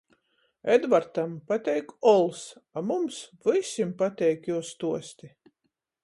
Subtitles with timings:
[0.75, 2.41] Edvartam pateik ols,
[2.81, 3.19] a mums
[3.49, 5.31] vysim pateik juo stuosti.